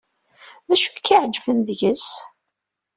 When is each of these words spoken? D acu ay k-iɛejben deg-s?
D 0.67 0.69
acu 0.75 0.83
ay 0.87 0.99
k-iɛejben 1.05 1.59
deg-s? 1.67 2.07